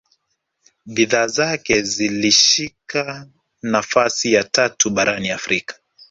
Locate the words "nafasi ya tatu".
3.61-4.89